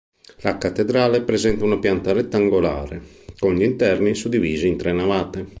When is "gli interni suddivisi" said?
3.53-4.65